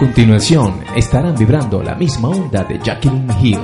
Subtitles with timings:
[0.00, 3.60] continuación estarán vibrando la misma onda de Jacqueline Hill.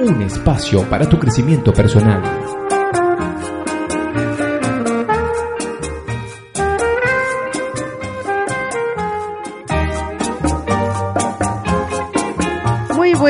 [0.00, 2.53] Un espacio para tu crecimiento personal.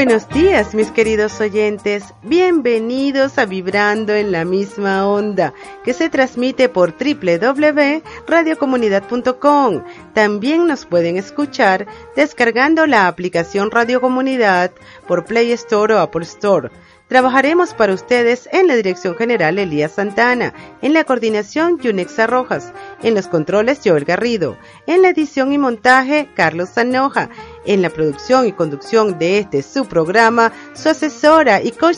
[0.04, 2.12] Buenos días, mis queridos oyentes.
[2.22, 9.82] Bienvenidos a Vibrando en la misma onda, que se transmite por www.radiocomunidad.com.
[10.12, 11.86] También nos pueden escuchar
[12.16, 14.72] descargando la aplicación Radio Comunidad
[15.08, 16.68] por Play Store o Apple Store.
[17.08, 23.14] Trabajaremos para ustedes en la dirección general Elías Santana, en la coordinación Yunexa Rojas, en
[23.14, 27.28] los controles Joel Garrido, en la edición y montaje Carlos Sanoja,
[27.66, 31.96] en la producción y conducción de este su programa, su asesora y coach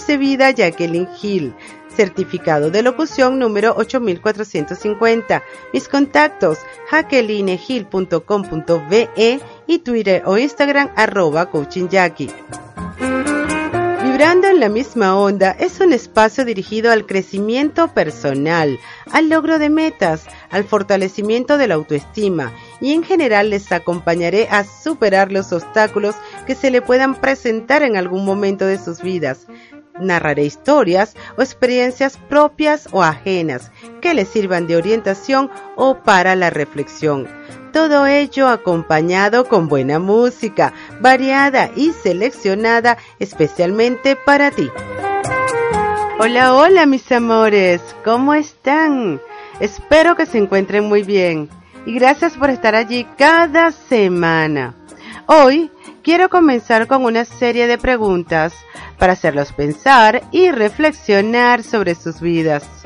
[0.56, 1.54] Jacqueline Hill.
[1.94, 5.42] Certificado de locución número 8450.
[5.72, 6.58] Mis contactos,
[6.90, 12.30] jacquelinehill.com.be y Twitter o Instagram arroba coaching Jackie.
[14.16, 18.78] Vibrando en la misma onda es un espacio dirigido al crecimiento personal,
[19.12, 22.50] al logro de metas, al fortalecimiento de la autoestima
[22.80, 26.14] y en general les acompañaré a superar los obstáculos
[26.46, 29.48] que se le puedan presentar en algún momento de sus vidas.
[30.00, 36.48] Narraré historias o experiencias propias o ajenas que les sirvan de orientación o para la
[36.48, 37.28] reflexión
[37.76, 44.70] todo ello acompañado con buena música, variada y seleccionada especialmente para ti.
[46.18, 49.20] Hola, hola mis amores, ¿cómo están?
[49.60, 51.50] Espero que se encuentren muy bien
[51.84, 54.74] y gracias por estar allí cada semana.
[55.26, 55.70] Hoy
[56.02, 58.54] quiero comenzar con una serie de preguntas
[58.96, 62.85] para hacerlos pensar y reflexionar sobre sus vidas.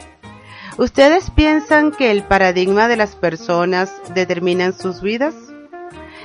[0.81, 5.35] ¿Ustedes piensan que el paradigma de las personas determinan sus vidas?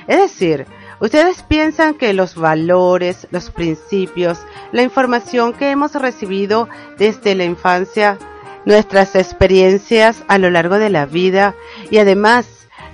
[0.08, 0.66] Es decir,
[1.02, 4.40] ¿ustedes piensan que los valores, los principios,
[4.72, 8.18] la información que hemos recibido desde la infancia,
[8.64, 11.54] nuestras experiencias a lo largo de la vida
[11.92, 12.48] y además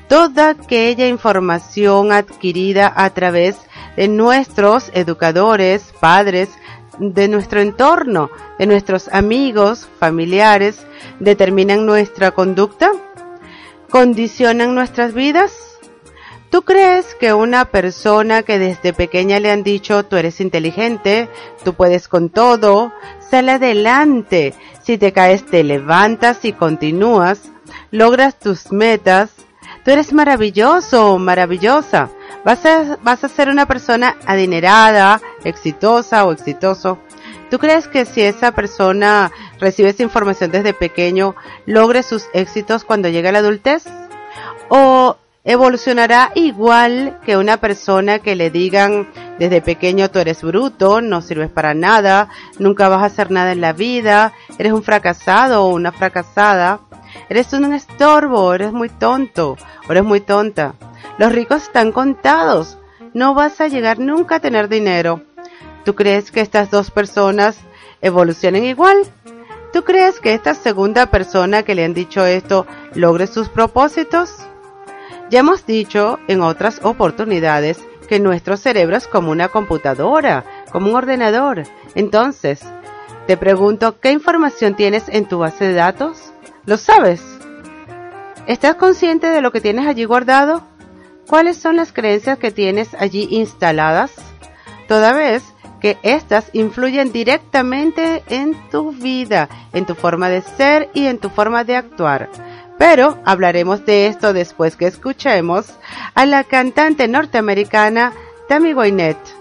[0.08, 3.56] toda aquella información adquirida a través
[3.96, 6.50] de nuestros educadores, padres,
[7.02, 8.30] de nuestro entorno,
[8.60, 10.86] de nuestros amigos, familiares,
[11.20, 12.92] determinan nuestra conducta?
[13.90, 15.52] ¿Condicionan nuestras vidas?
[16.52, 21.28] ¿Tú crees que una persona que desde pequeña le han dicho tú eres inteligente,
[21.64, 27.50] tú puedes con todo, sale adelante, si te caes te levantas y continúas,
[27.90, 29.32] logras tus metas,
[29.84, 32.10] tú eres maravilloso o maravillosa,
[32.44, 37.00] vas a, vas a ser una persona adinerada, exitosa o exitoso?
[37.50, 41.36] ¿Tú crees que si esa persona recibe esa información desde pequeño,
[41.66, 43.84] logre sus éxitos cuando llegue a la adultez?
[44.70, 49.10] ¿O evolucionará igual que una persona que le digan
[49.40, 53.60] desde pequeño tú eres bruto, no sirves para nada, nunca vas a hacer nada en
[53.60, 56.80] la vida, eres un fracasado o una fracasada,
[57.28, 59.58] eres un estorbo, eres muy tonto
[59.88, 60.76] o eres muy tonta?
[61.18, 62.78] Los ricos están contados,
[63.14, 65.22] no vas a llegar nunca a tener dinero.
[65.84, 67.60] ¿Tú crees que estas dos personas
[68.02, 68.98] evolucionen igual?
[69.74, 74.36] ¿Tú crees que esta segunda persona que le han dicho esto logre sus propósitos?
[75.30, 77.80] Ya hemos dicho en otras oportunidades
[78.10, 81.64] que nuestro cerebro es como una computadora, como un ordenador.
[81.96, 82.62] Entonces,
[83.28, 86.34] te pregunto, ¿qué información tienes en tu base de datos?
[86.66, 87.24] ¿Lo sabes?
[88.48, 90.64] ¿Estás consciente de lo que tienes allí guardado?
[91.28, 94.12] ¿Cuáles son las creencias que tienes allí instaladas?
[94.88, 95.44] Toda vez
[95.82, 101.30] que éstas influyen directamente en tu vida, en tu forma de ser y en tu
[101.30, 102.30] forma de actuar.
[102.78, 105.68] Pero hablaremos de esto después que escuchemos
[106.14, 108.14] a la cantante norteamericana
[108.48, 109.36] Tammy Wynette,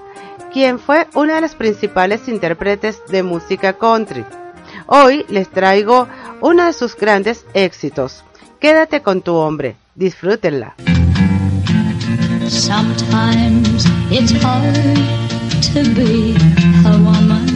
[0.53, 4.25] quien fue una de las principales intérpretes de música country.
[4.87, 6.09] Hoy les traigo
[6.41, 8.25] uno de sus grandes éxitos.
[8.59, 10.75] Quédate con tu hombre, disfrútenla.
[12.51, 14.75] Sometimes it's hard
[15.73, 16.35] to be
[16.85, 17.47] a woman.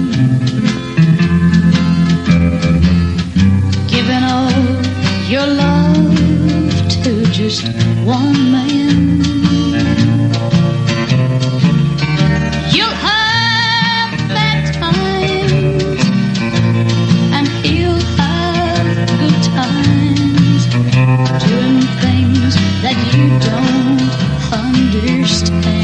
[3.88, 4.52] Giving all
[5.28, 6.14] your love
[7.02, 7.64] to just
[8.04, 9.22] one man.
[12.72, 16.02] You'll have bad times,
[17.34, 18.86] and he'll have
[19.18, 20.66] good times,
[21.44, 23.83] doing things that you don't
[25.34, 25.83] just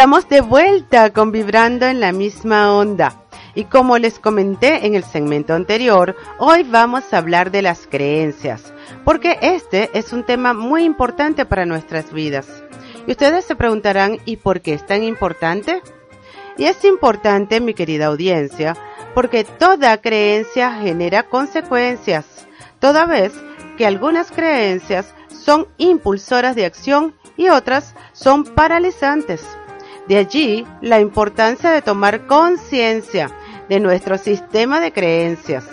[0.00, 3.22] Estamos de vuelta con Vibrando en la misma onda.
[3.54, 8.72] Y como les comenté en el segmento anterior, hoy vamos a hablar de las creencias,
[9.04, 12.48] porque este es un tema muy importante para nuestras vidas.
[13.06, 15.82] Y ustedes se preguntarán, ¿y por qué es tan importante?
[16.56, 18.78] Y es importante, mi querida audiencia,
[19.14, 22.24] porque toda creencia genera consecuencias,
[22.78, 23.34] toda vez
[23.76, 29.46] que algunas creencias son impulsoras de acción y otras son paralizantes.
[30.10, 33.30] De allí la importancia de tomar conciencia
[33.68, 35.64] de nuestro sistema de creencias.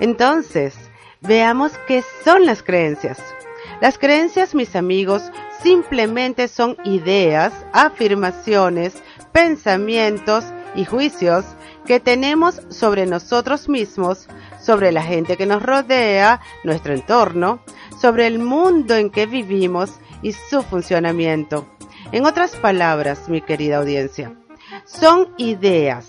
[0.00, 0.74] Entonces,
[1.22, 3.18] veamos qué son las creencias.
[3.80, 5.22] Las creencias, mis amigos,
[5.62, 9.02] simplemente son ideas, afirmaciones,
[9.32, 11.46] pensamientos y juicios
[11.86, 14.28] que tenemos sobre nosotros mismos,
[14.60, 17.60] sobre la gente que nos rodea, nuestro entorno,
[17.98, 21.77] sobre el mundo en que vivimos y su funcionamiento.
[22.10, 24.32] En otras palabras, mi querida audiencia,
[24.86, 26.06] son ideas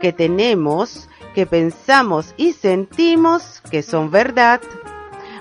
[0.00, 4.60] que tenemos, que pensamos y sentimos que son verdad.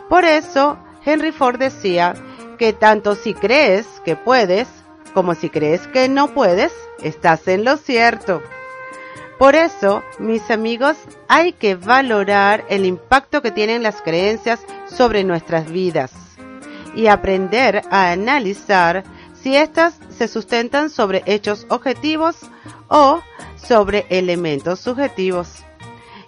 [0.07, 2.13] Por eso, Henry Ford decía
[2.59, 4.67] que tanto si crees que puedes,
[5.15, 8.43] como si crees que no puedes, estás en lo cierto.
[9.39, 10.97] Por eso, mis amigos,
[11.27, 16.13] hay que valorar el impacto que tienen las creencias sobre nuestras vidas
[16.95, 19.03] y aprender a analizar
[19.45, 22.35] si éstas se sustentan sobre hechos objetivos
[22.87, 23.21] o
[23.55, 25.63] sobre elementos subjetivos.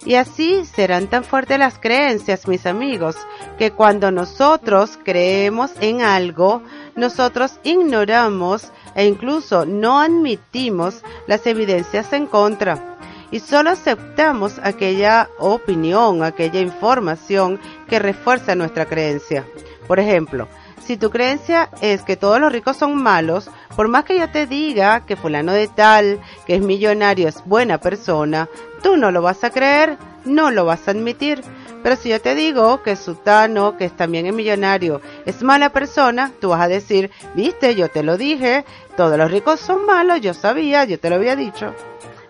[0.06, 3.16] Y así serán tan fuertes las creencias, mis amigos,
[3.58, 6.62] que cuando nosotros creemos en algo,
[6.94, 12.98] nosotros ignoramos e incluso no admitimos las evidencias en contra.
[13.32, 17.58] Y solo aceptamos aquella opinión, aquella información
[17.88, 19.44] que refuerza nuestra creencia.
[19.88, 20.46] Por ejemplo,
[20.84, 24.46] si tu creencia es que todos los ricos son malos, por más que yo te
[24.46, 28.48] diga que fulano de tal, que es millonario, es buena persona,
[28.82, 31.42] tú no lo vas a creer, no lo vas a admitir.
[31.82, 36.50] Pero si yo te digo que Sutano, que es también millonario, es mala persona, tú
[36.50, 38.64] vas a decir, viste, yo te lo dije,
[38.96, 41.74] todos los ricos son malos, yo sabía, yo te lo había dicho.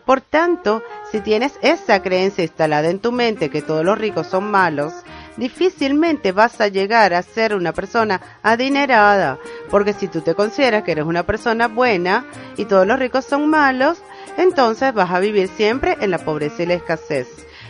[0.05, 4.51] Por tanto, si tienes esa creencia instalada en tu mente que todos los ricos son
[4.51, 4.95] malos,
[5.39, 9.39] difícilmente vas a llegar a ser una persona adinerada,
[9.71, 12.27] porque si tú te consideras que eres una persona buena
[12.57, 14.03] y todos los ricos son malos,
[14.37, 17.29] entonces vas a vivir siempre en la pobreza y la escasez.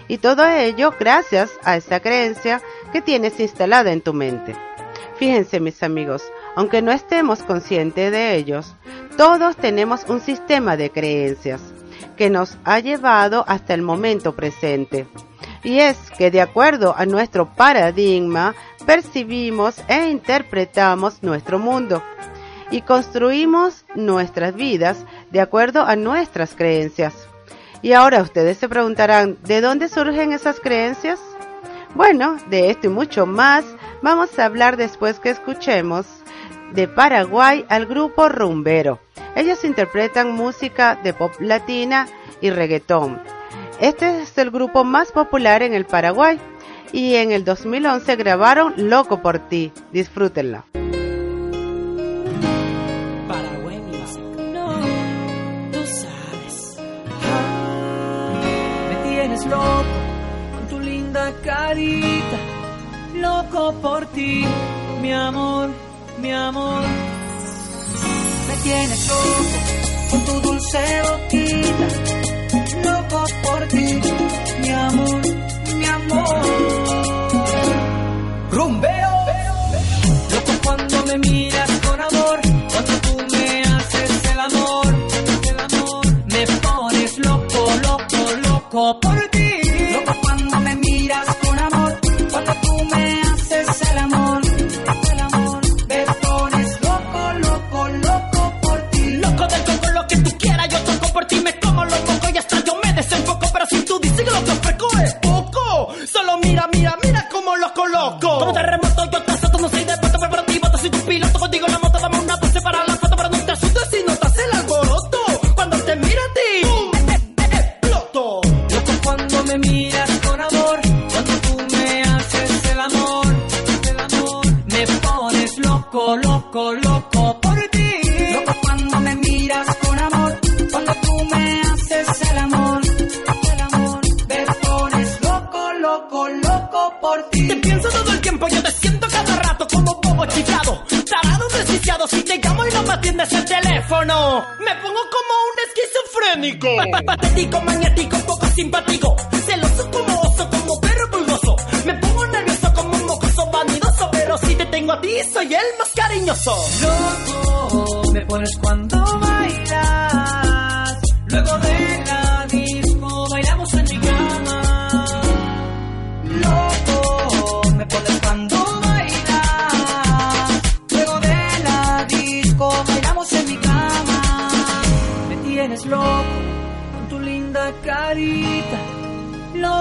[0.09, 4.57] Y todo ello gracias a esa creencia que tienes instalada en tu mente.
[5.17, 6.23] Fíjense mis amigos,
[6.57, 8.75] aunque no estemos conscientes de ellos,
[9.17, 11.61] todos tenemos un sistema de creencias
[12.17, 15.07] que nos ha llevado hasta el momento presente.
[15.63, 18.55] Y es que de acuerdo a nuestro paradigma,
[18.87, 22.03] percibimos e interpretamos nuestro mundo
[22.71, 27.15] y construimos nuestras vidas de acuerdo a nuestras creencias.
[27.83, 31.19] Y ahora ustedes se preguntarán, ¿de dónde surgen esas creencias?
[31.95, 33.65] Bueno, de esto y mucho más
[34.03, 36.07] vamos a hablar después que escuchemos
[36.73, 38.99] de Paraguay al grupo Rumbero.
[39.37, 42.09] Ellos interpretan música de pop latina
[42.41, 43.21] y reggaetón.
[43.81, 46.41] Este es el grupo más popular en el Paraguay
[46.93, 49.73] y en el 2011 grabaron Loco por ti.
[49.93, 50.65] Disfrútenla.
[53.29, 54.21] Paraguay Music.
[54.53, 54.81] No,
[55.71, 56.77] tú sabes.
[58.89, 59.85] Me tienes loco
[60.57, 62.37] con tu linda carita.
[63.15, 64.45] Loco por ti,
[65.03, 65.71] mi amor,
[66.21, 66.83] mi amor.
[68.49, 72.38] Me tienes loco con tu dulce boquita
[72.85, 74.01] loco por ti,
[74.61, 75.23] mi amor,
[75.77, 76.43] mi amor.
[78.51, 79.11] Rumbeo,
[80.33, 82.41] loco cuando me miras con amor,
[82.73, 84.87] cuando tú me haces el amor,
[85.51, 89.08] el amor, me pones loco, loco, loco.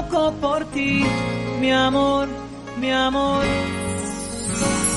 [0.09, 1.03] Loco por ti,
[1.59, 2.29] mi amor,
[2.79, 3.43] mi amor.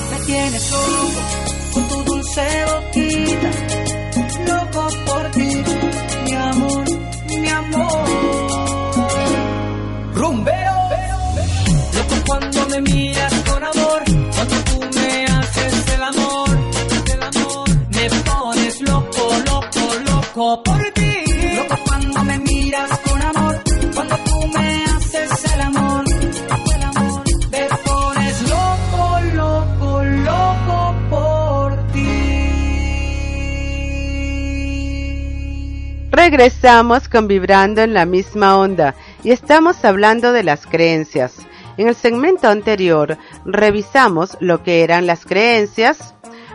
[0.09, 1.21] Me tienes loco
[1.73, 3.49] con tu dulce boquita.
[4.47, 5.63] Loco por ti,
[6.23, 6.85] mi amor,
[7.27, 8.05] mi amor.
[10.13, 10.75] Rumbero,
[11.93, 14.03] loco cuando me miras con amor.
[14.33, 16.49] Cuando tú me haces el amor,
[17.13, 17.69] el amor.
[17.89, 19.81] Me pones loco, loco.
[20.05, 20.70] Loco
[36.23, 41.37] Regresamos con Vibrando en la misma onda y estamos hablando de las creencias.
[41.77, 46.13] En el segmento anterior revisamos lo que eran las creencias,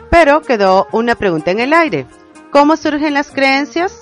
[0.09, 2.07] pero quedó una pregunta en el aire.
[2.53, 4.01] ¿Cómo surgen las creencias?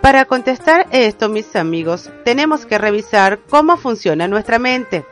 [0.00, 5.04] Para contestar esto, mis amigos, tenemos que revisar cómo funciona nuestra mente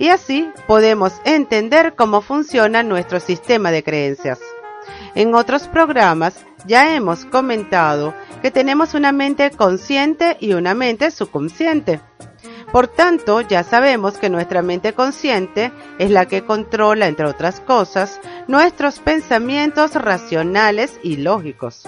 [0.00, 4.40] y así podemos entender cómo funciona nuestro sistema de creencias.
[5.14, 12.00] En otros programas ya hemos comentado que tenemos una mente consciente y una mente subconsciente.
[12.72, 18.20] Por tanto, ya sabemos que nuestra mente consciente es la que controla, entre otras cosas,
[18.48, 21.84] nuestros pensamientos racionales y lógicos,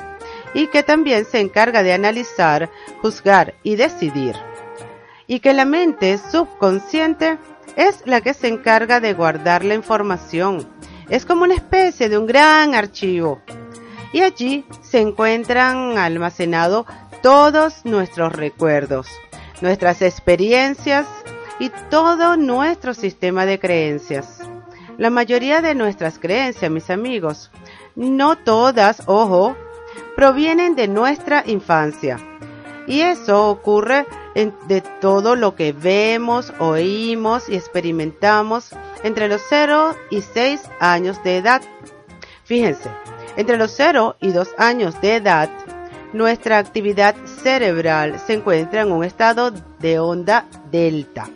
[0.52, 2.70] y que también se encarga de analizar,
[3.00, 4.36] juzgar y decidir.
[5.26, 7.38] Y que la mente subconsciente
[7.76, 10.68] es la que se encarga de guardar la información.
[11.08, 13.40] Es como una especie de un gran archivo.
[14.14, 16.86] Y allí se encuentran almacenados
[17.20, 19.08] todos nuestros recuerdos,
[19.60, 21.04] nuestras experiencias
[21.58, 24.38] y todo nuestro sistema de creencias.
[24.98, 27.50] La mayoría de nuestras creencias, mis amigos,
[27.96, 29.56] no todas, ojo,
[30.14, 32.16] provienen de nuestra infancia.
[32.86, 34.06] Y eso ocurre
[34.36, 38.70] en- de todo lo que vemos, oímos y experimentamos
[39.02, 41.62] entre los 0 y 6 años de edad.
[42.44, 42.90] Fíjense,
[43.36, 45.50] entre los 0 y 2 años de edad,
[46.12, 49.50] nuestra actividad cerebral se encuentra en un estado
[49.80, 51.28] de onda delta,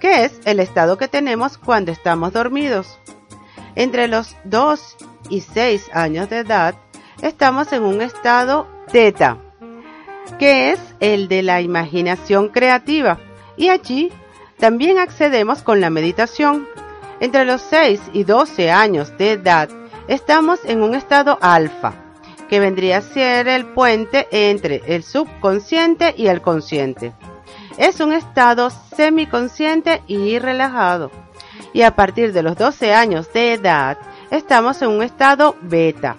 [0.00, 2.98] que es el estado que tenemos cuando estamos dormidos.
[3.76, 4.96] Entre los 2
[5.28, 6.74] y 6 años de edad,
[7.22, 9.38] estamos en un estado teta,
[10.38, 13.18] que es el de la imaginación creativa,
[13.56, 14.10] y allí
[14.58, 16.66] también accedemos con la meditación.
[17.20, 19.68] Entre los 6 y 12 años de edad,
[20.10, 21.94] estamos en un estado alfa,
[22.48, 27.12] que vendría a ser el puente entre el subconsciente y el consciente.
[27.78, 31.12] Es un estado semiconsciente y relajado.
[31.72, 33.98] Y a partir de los 12 años de edad,
[34.32, 36.16] estamos en un estado beta,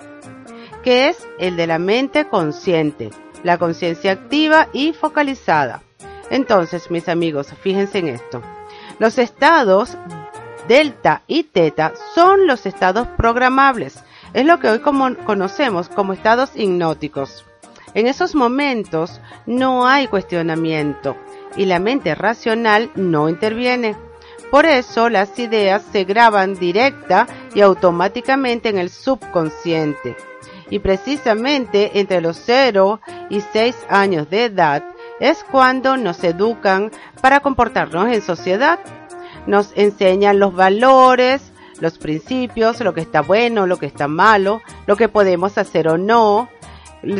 [0.83, 3.09] que es el de la mente consciente,
[3.43, 5.83] la conciencia activa y focalizada.
[6.29, 8.41] Entonces, mis amigos, fíjense en esto.
[8.99, 9.97] Los estados
[10.67, 14.03] delta y teta son los estados programables.
[14.33, 17.45] Es lo que hoy conocemos como estados hipnóticos.
[17.93, 21.17] En esos momentos no hay cuestionamiento
[21.57, 23.95] y la mente racional no interviene.
[24.49, 30.15] Por eso las ideas se graban directa y automáticamente en el subconsciente.
[30.69, 34.83] Y precisamente entre los 0 y 6 años de edad
[35.19, 36.91] es cuando nos educan
[37.21, 38.79] para comportarnos en sociedad.
[39.47, 44.95] Nos enseñan los valores, los principios, lo que está bueno, lo que está malo, lo
[44.95, 46.49] que podemos hacer o no,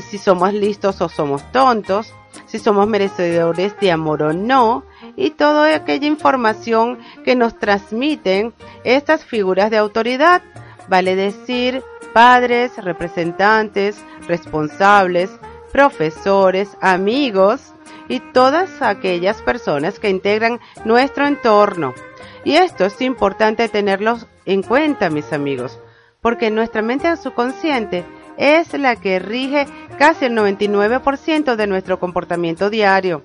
[0.10, 2.14] si somos listos o somos tontos,
[2.46, 4.84] si somos merecedores de amor o no,
[5.16, 10.42] y toda aquella información que nos transmiten estas figuras de autoridad,
[10.88, 13.98] vale decir, padres, representantes,
[14.28, 15.32] responsables,
[15.72, 17.74] profesores, amigos
[18.08, 21.94] y todas aquellas personas que integran nuestro entorno.
[22.44, 25.80] Y esto es importante tenerlos en cuenta, mis amigos,
[26.22, 28.06] porque nuestra mente subconsciente
[28.38, 29.68] es la que rige
[29.98, 33.24] casi el 99% de nuestro comportamiento diario.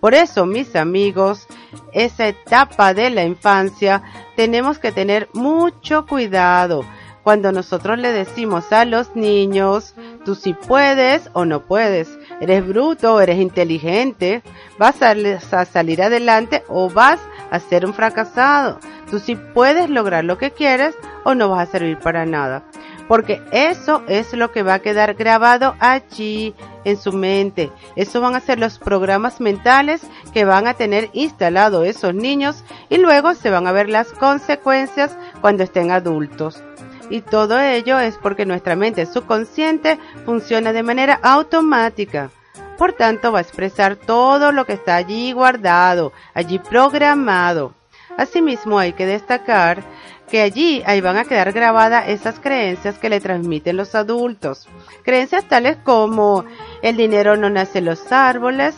[0.00, 1.46] Por eso, mis amigos,
[1.92, 4.02] esa etapa de la infancia
[4.36, 6.84] tenemos que tener mucho cuidado
[7.28, 9.94] cuando nosotros le decimos a los niños,
[10.24, 12.08] Tú sí puedes o no puedes.
[12.40, 14.42] Eres bruto eres inteligente.
[14.78, 17.20] Vas a, a salir adelante o vas
[17.50, 18.78] a ser un fracasado.
[19.10, 22.62] Tú sí puedes lograr lo que quieres o no vas a servir para nada.
[23.06, 27.72] Porque eso es lo que va a quedar grabado allí en su mente.
[27.96, 30.02] Eso van a ser los programas mentales
[30.34, 35.16] que van a tener instalado esos niños y luego se van a ver las consecuencias
[35.40, 36.62] cuando estén adultos.
[37.10, 42.30] Y todo ello es porque nuestra mente subconsciente funciona de manera automática.
[42.78, 47.74] Por tanto, va a expresar todo lo que está allí guardado, allí programado.
[48.16, 49.82] Asimismo, hay que destacar
[50.30, 54.68] que allí ahí van a quedar grabadas esas creencias que le transmiten los adultos.
[55.02, 56.44] Creencias tales como
[56.82, 58.76] el dinero no nace en los árboles,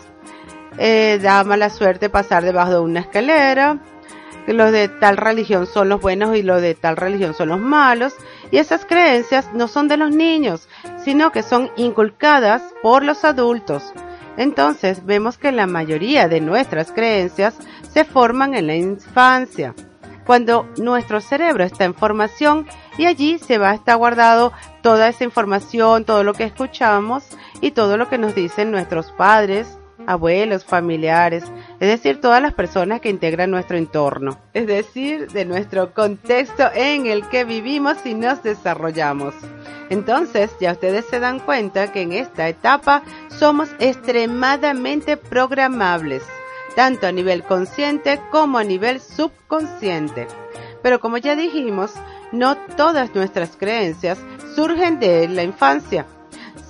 [0.79, 3.81] eh, da mala suerte pasar debajo de una escalera,
[4.47, 8.15] los de tal religión son los buenos y los de tal religión son los malos.
[8.51, 10.69] Y esas creencias no son de los niños,
[11.05, 13.93] sino que son inculcadas por los adultos.
[14.37, 17.57] Entonces vemos que la mayoría de nuestras creencias
[17.93, 19.75] se forman en la infancia,
[20.31, 25.25] cuando nuestro cerebro está en formación y allí se va a estar guardado toda esa
[25.25, 27.25] información, todo lo que escuchamos
[27.61, 31.45] y todo lo que nos dicen nuestros padres, abuelos, familiares,
[31.79, 37.07] es decir, todas las personas que integran nuestro entorno, es decir, de nuestro contexto en
[37.07, 39.35] el que vivimos y nos desarrollamos.
[39.89, 46.23] Entonces, ya ustedes se dan cuenta que en esta etapa somos extremadamente programables,
[46.77, 50.29] tanto a nivel consciente como a nivel subconsciente.
[50.83, 51.93] Pero como ya dijimos,
[52.33, 54.19] no todas nuestras creencias
[54.55, 56.07] surgen de la infancia,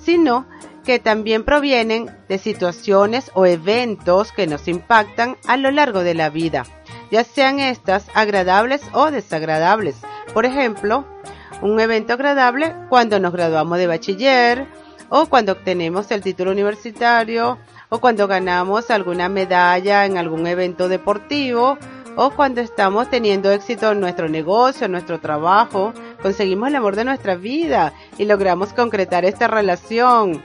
[0.03, 0.45] sino
[0.83, 6.29] que también provienen de situaciones o eventos que nos impactan a lo largo de la
[6.29, 6.65] vida,
[7.11, 9.97] ya sean estas agradables o desagradables.
[10.33, 11.05] Por ejemplo,
[11.61, 14.67] un evento agradable cuando nos graduamos de bachiller
[15.09, 21.77] o cuando obtenemos el título universitario o cuando ganamos alguna medalla en algún evento deportivo
[22.15, 27.05] o cuando estamos teniendo éxito en nuestro negocio, en nuestro trabajo, conseguimos el amor de
[27.05, 30.41] nuestra vida y logramos concretar esta relación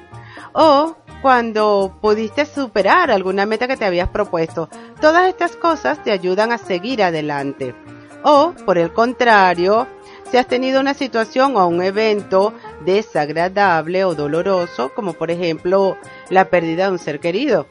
[0.57, 4.71] o cuando pudiste superar alguna meta que te habías propuesto.
[5.01, 7.75] Todas estas cosas te ayudan a seguir adelante.
[8.23, 9.87] O, por el contrario,
[10.31, 15.97] si has tenido una situación o un evento desagradable o doloroso, como por ejemplo
[16.31, 17.66] la pérdida de un ser querido,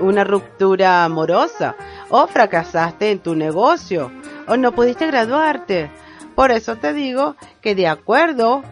[0.00, 1.76] una ruptura amorosa,
[2.08, 4.10] o fracasaste en tu negocio,
[4.48, 5.90] o no pudiste graduarte.
[6.34, 8.62] Por eso te digo que de acuerdo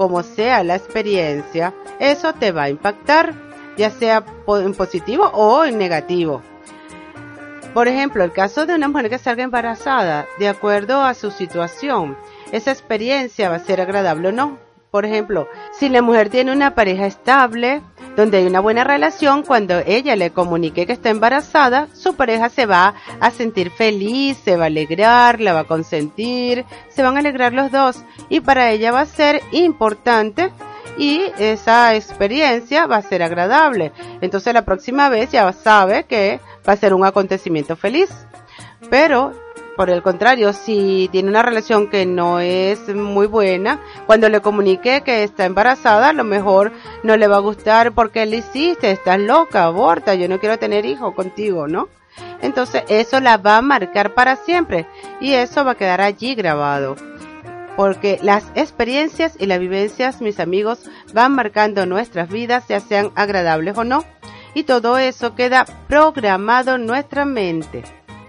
[0.00, 3.34] como sea la experiencia, eso te va a impactar,
[3.76, 6.40] ya sea en positivo o en negativo.
[7.74, 12.16] Por ejemplo, el caso de una mujer que salga embarazada, de acuerdo a su situación,
[12.50, 14.69] esa experiencia va a ser agradable o no.
[14.90, 17.80] Por ejemplo, si la mujer tiene una pareja estable,
[18.16, 22.66] donde hay una buena relación, cuando ella le comunique que está embarazada, su pareja se
[22.66, 27.20] va a sentir feliz, se va a alegrar, la va a consentir, se van a
[27.20, 30.50] alegrar los dos y para ella va a ser importante
[30.98, 33.92] y esa experiencia va a ser agradable.
[34.20, 38.10] Entonces la próxima vez ya sabe que va a ser un acontecimiento feliz.
[38.90, 39.32] Pero
[39.80, 45.00] por el contrario, si tiene una relación que no es muy buena, cuando le comunique
[45.00, 46.70] que está embarazada, a lo mejor
[47.02, 50.84] no le va a gustar porque le hiciste, estás loca, aborta, yo no quiero tener
[50.84, 51.88] hijo contigo, ¿no?
[52.42, 54.86] Entonces eso la va a marcar para siempre
[55.18, 56.96] y eso va a quedar allí grabado.
[57.74, 63.78] Porque las experiencias y las vivencias, mis amigos, van marcando nuestras vidas, ya sean agradables
[63.78, 64.04] o no.
[64.52, 67.82] Y todo eso queda programado en nuestra mente.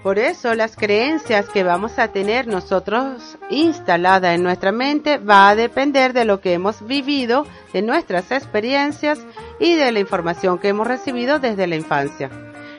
[0.04, 5.56] Por eso las creencias que vamos a tener nosotros instaladas en nuestra mente va a
[5.56, 9.20] depender de lo que hemos vivido, de nuestras experiencias
[9.60, 12.32] y de la información que hemos recibido desde la infancia.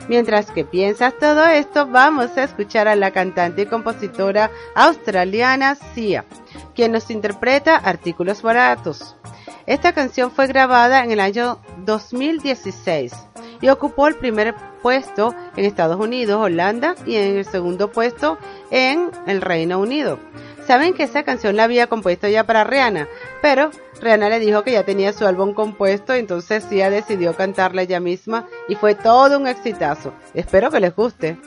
[0.09, 6.25] Mientras que piensas todo esto, vamos a escuchar a la cantante y compositora australiana Sia,
[6.75, 9.17] quien nos interpreta Artículos Baratos.
[9.67, 13.32] Esta canción fue grabada en el año 2016
[13.63, 18.37] y ocupó el primer puesto en Estados Unidos, Holanda y en el segundo puesto
[18.71, 20.19] en el Reino Unido.
[20.67, 23.09] Saben que esa canción la había compuesto ya para Rihanna,
[23.41, 23.71] pero
[24.01, 28.47] Rihanna le dijo que ya tenía su álbum compuesto, entonces Sia decidió cantarla ella misma
[28.69, 30.13] y fue todo un exitazo.
[30.35, 31.39] Espero que les guste.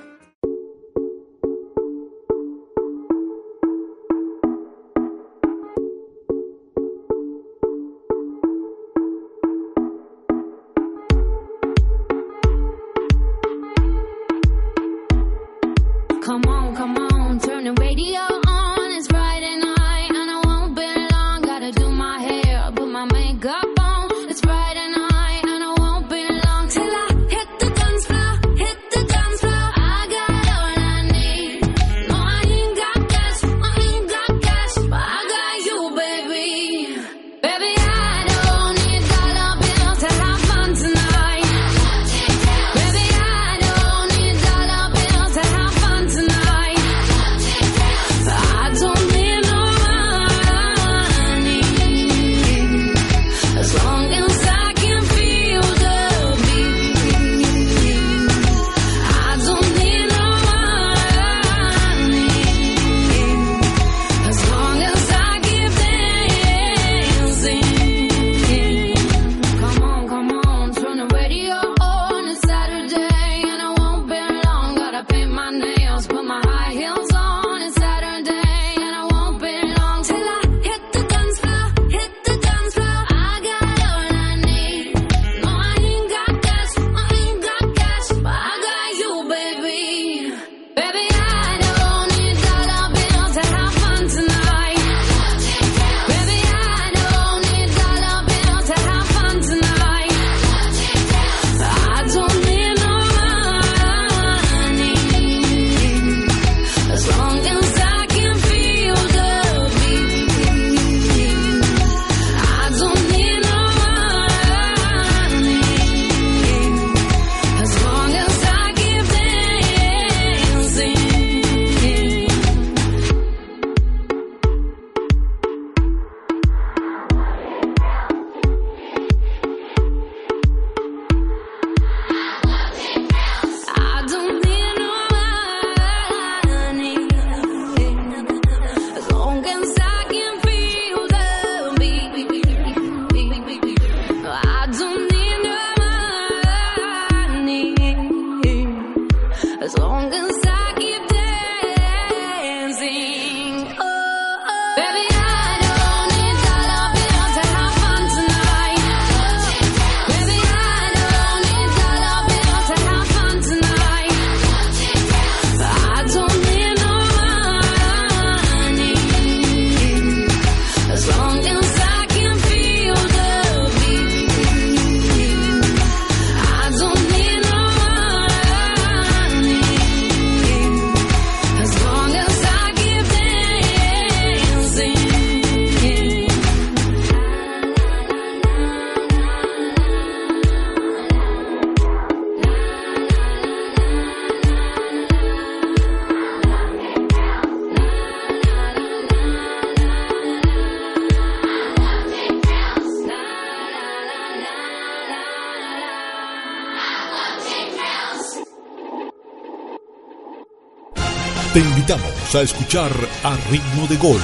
[212.34, 212.92] A escuchar
[213.24, 214.20] a ritmo de gol,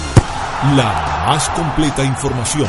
[0.76, 2.68] la más completa información,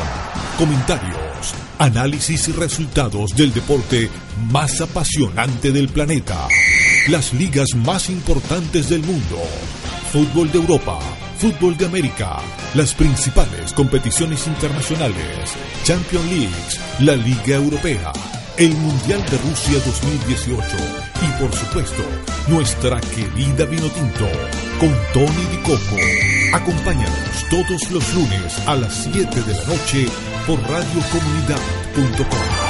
[0.59, 4.11] comentarios, análisis y resultados del deporte
[4.51, 6.49] más apasionante del planeta.
[7.09, 9.39] Las ligas más importantes del mundo.
[10.13, 10.99] Fútbol de Europa,
[11.39, 12.39] fútbol de América,
[12.75, 18.13] las principales competiciones internacionales, Champions Leagues, la Liga Europea
[18.59, 20.63] el Mundial de Rusia 2018
[21.23, 22.03] y por supuesto
[22.49, 24.29] nuestra querida Vinotinto
[24.79, 25.97] con Tony Di Coco.
[26.53, 30.07] Acompáñanos todos los lunes a las 7 de la noche
[30.47, 32.62] por radiocomunidad.com.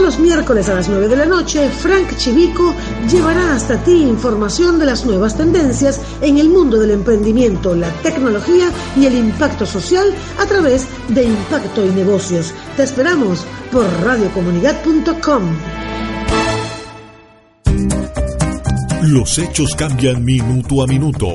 [0.00, 2.74] los miércoles a las 9 de la noche, Frank Chivico
[3.10, 8.70] llevará hasta ti información de las nuevas tendencias en el mundo del emprendimiento, la tecnología
[8.96, 12.52] y el impacto social a través de Impacto y Negocios.
[12.76, 15.42] Te esperamos por radiocomunidad.com.
[19.02, 21.28] Los hechos cambian minuto a minuto.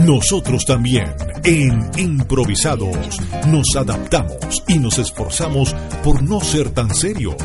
[0.00, 1.14] Nosotros también,
[1.44, 7.36] en Improvisados, nos adaptamos y nos esforzamos por no ser tan serios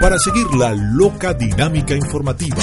[0.00, 2.62] para seguir la loca dinámica informativa,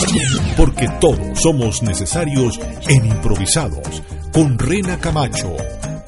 [0.55, 5.55] porque todos somos necesarios en improvisados, con Rena Camacho,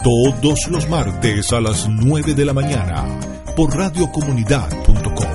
[0.04, 3.06] todos los martes a las 9 de la mañana,
[3.56, 5.28] por radiocomunidad.com.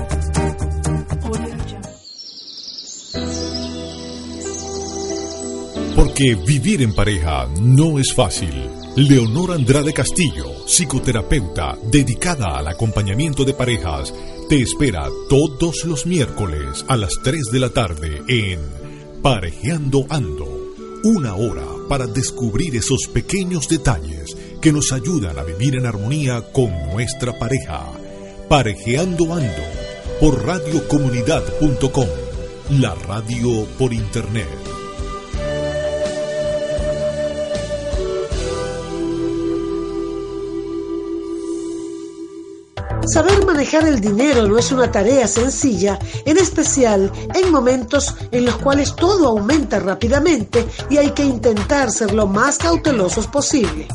[5.94, 8.81] Porque vivir en pareja no es fácil.
[8.94, 14.12] Leonor Andrade Castillo, psicoterapeuta dedicada al acompañamiento de parejas,
[14.50, 18.60] te espera todos los miércoles a las 3 de la tarde en
[19.22, 20.74] Parejeando Ando.
[21.04, 26.70] Una hora para descubrir esos pequeños detalles que nos ayudan a vivir en armonía con
[26.92, 27.90] nuestra pareja.
[28.50, 29.62] Parejeando Ando
[30.20, 32.08] por radiocomunidad.com,
[32.78, 34.61] la radio por internet.
[43.06, 48.56] Saber manejar el dinero no es una tarea sencilla, en especial en momentos en los
[48.56, 53.88] cuales todo aumenta rápidamente y hay que intentar ser lo más cautelosos posible.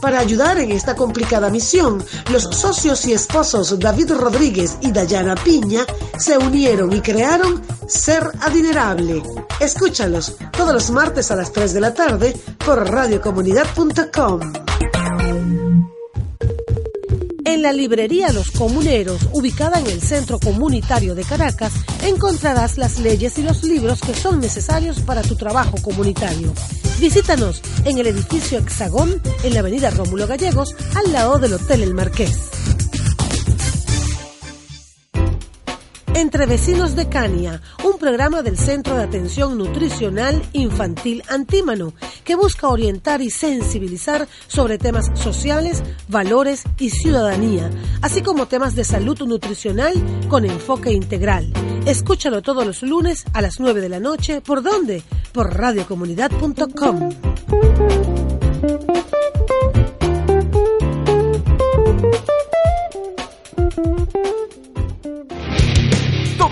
[0.00, 5.86] Para ayudar en esta complicada misión, los socios y esposos David Rodríguez y Dayana Piña
[6.18, 9.22] se unieron y crearon Ser Adinerable.
[9.60, 14.40] Escúchalos todos los martes a las 3 de la tarde por radiocomunidad.com.
[17.54, 23.38] En la librería Los Comuneros, ubicada en el Centro Comunitario de Caracas, encontrarás las leyes
[23.38, 26.52] y los libros que son necesarios para tu trabajo comunitario.
[26.98, 31.94] Visítanos en el edificio Hexagón, en la avenida Rómulo Gallegos, al lado del Hotel El
[31.94, 32.50] Marqués.
[36.14, 41.92] Entre Vecinos de Cania, un programa del Centro de Atención Nutricional Infantil Antímano,
[42.24, 47.68] que busca orientar y sensibilizar sobre temas sociales, valores y ciudadanía,
[48.00, 49.94] así como temas de salud nutricional
[50.28, 51.52] con enfoque integral.
[51.84, 54.40] Escúchalo todos los lunes a las 9 de la noche.
[54.40, 55.02] ¿Por dónde?
[55.32, 57.10] Por radiocomunidad.com.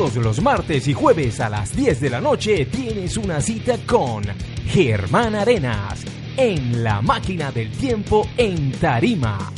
[0.03, 4.25] Todos los martes y jueves a las 10 de la noche tienes una cita con
[4.67, 6.05] Germán Arenas
[6.37, 9.53] en la máquina del tiempo en Tarima.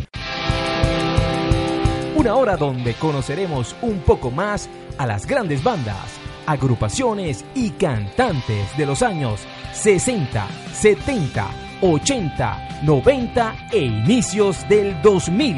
[2.14, 8.84] Una hora donde conoceremos un poco más a las grandes bandas, agrupaciones y cantantes de
[8.84, 9.40] los años
[9.72, 11.46] 60, 70,
[11.80, 15.56] 80, 90 e inicios del 2000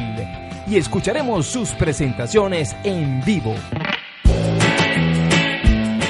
[0.68, 3.56] y escucharemos sus presentaciones en vivo.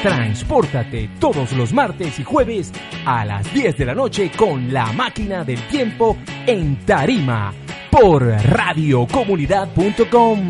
[0.07, 2.71] Transpórtate todos los martes y jueves
[3.05, 6.17] a las 10 de la noche con la máquina del tiempo
[6.47, 7.53] en Tarima
[7.91, 10.49] por radiocomunidad.com.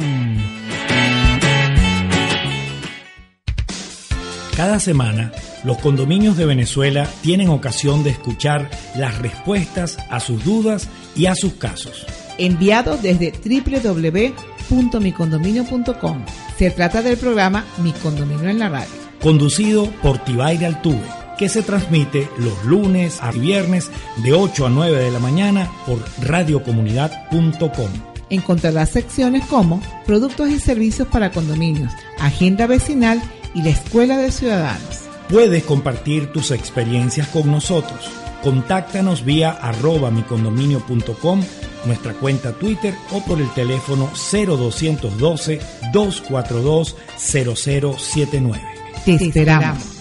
[4.54, 5.32] Cada semana,
[5.64, 11.34] los condominios de Venezuela tienen ocasión de escuchar las respuestas a sus dudas y a
[11.34, 12.04] sus casos.
[12.36, 16.26] Enviados desde www.micondominio.com.
[16.58, 21.06] Se trata del programa Mi Condominio en la Radio conducido por Tibaire Altuve,
[21.38, 23.90] que se transmite los lunes a viernes
[24.22, 27.90] de 8 a 9 de la mañana por radiocomunidad.com.
[28.28, 33.22] Encontrarás secciones como Productos y Servicios para Condominios, Agenda Vecinal
[33.54, 35.06] y la Escuela de Ciudadanos.
[35.28, 38.10] Puedes compartir tus experiencias con nosotros.
[38.42, 41.42] Contáctanos vía arroba micondominio.com,
[41.84, 45.60] nuestra cuenta Twitter o por el teléfono 0212
[45.92, 48.75] 242 0079.
[49.06, 50.00] Te esperamos.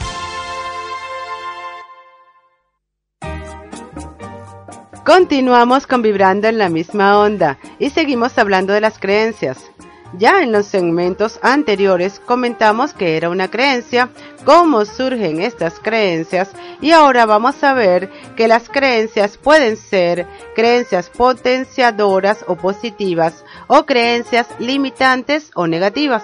[5.06, 9.70] Continuamos con Vibrando en la misma onda y seguimos hablando de las creencias.
[10.18, 14.10] Ya en los segmentos anteriores comentamos que era una creencia,
[14.44, 16.50] cómo surgen estas creencias
[16.82, 23.86] y ahora vamos a ver que las creencias pueden ser creencias potenciadoras o positivas o
[23.86, 26.24] creencias limitantes o negativas.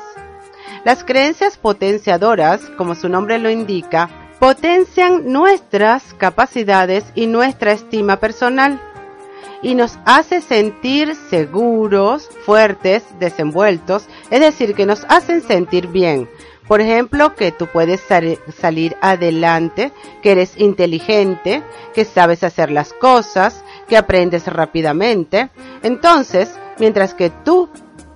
[0.84, 8.82] Las creencias potenciadoras, como su nombre lo indica, potencian nuestras capacidades y nuestra estima personal
[9.62, 16.28] y nos hace sentir seguros, fuertes, desenvueltos, es decir, que nos hacen sentir bien.
[16.68, 19.92] Por ejemplo, que tú puedes salir adelante,
[20.24, 21.62] que eres inteligente,
[21.94, 25.50] que sabes hacer las cosas, que aprendes rápidamente.
[25.84, 27.70] Entonces, mientras que tú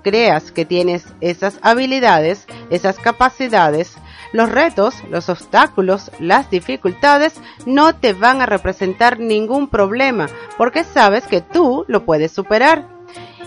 [0.06, 3.96] creas que tienes esas habilidades, esas capacidades,
[4.34, 7.34] los retos, los obstáculos, las dificultades
[7.66, 10.28] no te van a representar ningún problema
[10.60, 12.88] porque sabes que tú lo puedes superar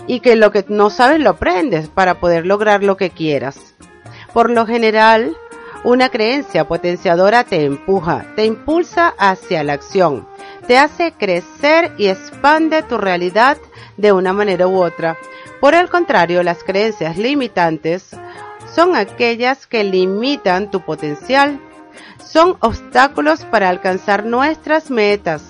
[0.05, 3.75] y que lo que no sabes lo aprendes para poder lograr lo que quieras.
[4.33, 5.37] Por lo general,
[5.85, 10.27] una creencia potenciadora te empuja, te impulsa hacia la acción,
[10.67, 13.57] te hace crecer y expande tu realidad
[13.95, 15.17] de una manera u otra.
[15.59, 18.11] Por el contrario, las creencias limitantes
[18.73, 21.59] son aquellas que limitan tu potencial.
[22.23, 25.43] Son obstáculos para alcanzar nuestras metas.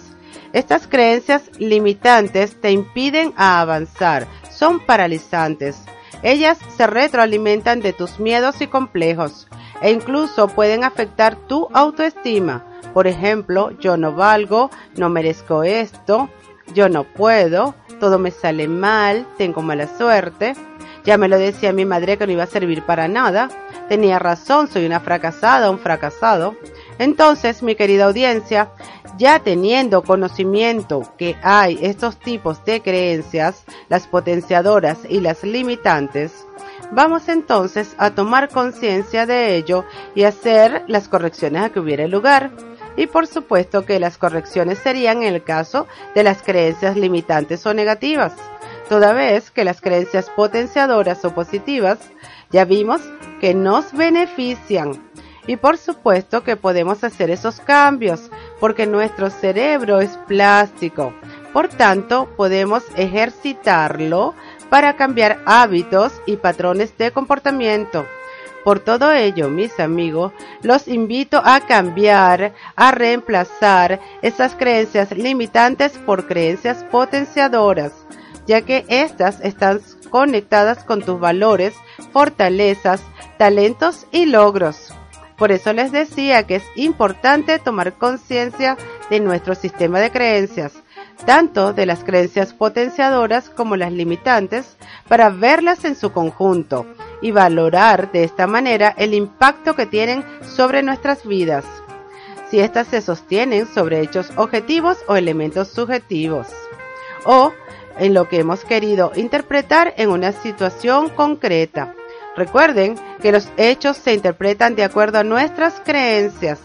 [0.52, 5.78] Estas creencias limitantes te impiden avanzar, son paralizantes.
[6.24, 9.48] Ellas se retroalimentan de tus miedos y complejos
[9.82, 12.66] e incluso pueden afectar tu autoestima.
[12.94, 16.30] Por ejemplo, yo no valgo, no merezco esto,
[16.74, 20.56] yo no puedo, todo me sale mal, tengo mala suerte.
[21.06, 23.50] Ya me lo decía mi madre que no iba a servir para nada.
[23.88, 26.56] Tenía razón, soy una fracasada, un fracasado.
[27.00, 28.72] Entonces, mi querida audiencia,
[29.18, 36.46] ya teniendo conocimiento que hay estos tipos de creencias, las potenciadoras y las limitantes,
[36.92, 42.52] vamos entonces a tomar conciencia de ello y hacer las correcciones a que hubiera lugar.
[42.96, 47.74] Y por supuesto que las correcciones serían en el caso de las creencias limitantes o
[47.74, 48.34] negativas
[48.90, 52.00] toda vez que las creencias potenciadoras o positivas
[52.50, 53.00] ya vimos
[53.40, 55.10] que nos benefician.
[55.48, 61.14] Y por supuesto que podemos hacer esos cambios porque nuestro cerebro es plástico.
[61.54, 64.36] Por tanto, podemos ejercitarlo
[64.70, 68.06] para cambiar hábitos y patrones de comportamiento.
[68.64, 76.28] Por todo ello, mis amigos, los invito a cambiar, a reemplazar esas creencias limitantes por
[76.28, 77.94] creencias potenciadoras
[78.50, 81.76] ya que éstas están conectadas con tus valores,
[82.12, 83.04] fortalezas,
[83.38, 84.92] talentos y logros.
[85.38, 88.76] Por eso les decía que es importante tomar conciencia
[89.12, 90.74] de nuestro sistema de creencias,
[91.28, 96.88] tanto de las creencias potenciadoras como las limitantes, para verlas en su conjunto
[97.22, 101.66] y valorar de esta manera el impacto que tienen sobre nuestras vidas,
[102.50, 106.48] si éstas se sostienen sobre hechos objetivos o elementos subjetivos,
[107.26, 107.54] o
[107.98, 111.94] en lo que hemos querido interpretar en una situación concreta.
[112.36, 116.60] Recuerden que los hechos se interpretan de acuerdo a nuestras creencias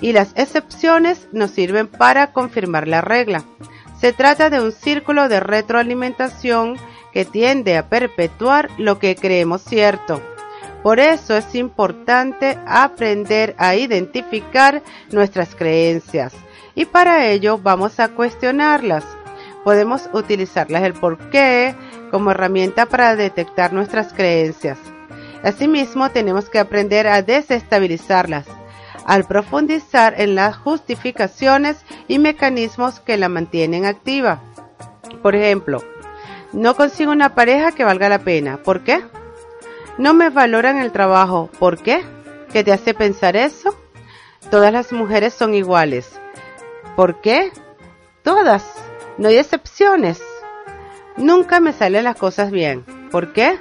[0.00, 3.44] y las excepciones nos sirven para confirmar la regla.
[4.00, 6.76] Se trata de un círculo de retroalimentación
[7.16, 10.20] que tiende a perpetuar lo que creemos cierto.
[10.82, 16.34] Por eso es importante aprender a identificar nuestras creencias
[16.74, 19.02] y para ello vamos a cuestionarlas
[19.64, 21.74] podemos utilizarlas el porqué
[22.10, 24.76] como herramienta para detectar nuestras creencias.
[25.42, 28.44] Asimismo, tenemos que aprender a desestabilizarlas
[29.06, 34.42] al profundizar en las justificaciones y mecanismos que la mantienen activa.
[35.22, 35.82] Por ejemplo,
[36.56, 38.56] no consigo una pareja que valga la pena.
[38.62, 39.04] ¿Por qué?
[39.98, 41.50] No me valoran el trabajo.
[41.58, 42.02] ¿Por qué?
[42.50, 43.76] ¿Qué te hace pensar eso?
[44.50, 46.18] Todas las mujeres son iguales.
[46.96, 47.52] ¿Por qué?
[48.22, 48.64] Todas.
[49.18, 50.22] No hay excepciones.
[51.18, 52.86] Nunca me salen las cosas bien.
[53.10, 53.58] ¿Por qué?